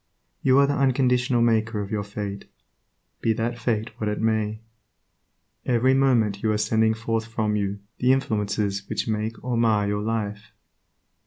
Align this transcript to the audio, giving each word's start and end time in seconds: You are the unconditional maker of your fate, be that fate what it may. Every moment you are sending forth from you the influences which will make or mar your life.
You 0.41 0.57
are 0.57 0.65
the 0.65 0.73
unconditional 0.75 1.43
maker 1.43 1.79
of 1.79 1.91
your 1.91 2.01
fate, 2.01 2.45
be 3.21 3.33
that 3.33 3.59
fate 3.59 3.91
what 3.99 4.09
it 4.09 4.19
may. 4.19 4.61
Every 5.63 5.93
moment 5.93 6.41
you 6.41 6.51
are 6.51 6.57
sending 6.57 6.95
forth 6.95 7.27
from 7.27 7.55
you 7.55 7.81
the 7.99 8.11
influences 8.11 8.89
which 8.89 9.05
will 9.05 9.13
make 9.19 9.43
or 9.43 9.57
mar 9.57 9.87
your 9.87 10.01
life. 10.01 10.53